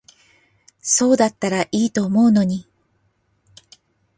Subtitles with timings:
[0.81, 2.67] そうだったら良いと思うのに。